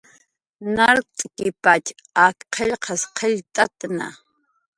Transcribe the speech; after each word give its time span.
Nart'kipatx 0.75 1.97
ak 2.25 2.37
qillqas 2.53 3.01
qillqt'atna 3.17 4.07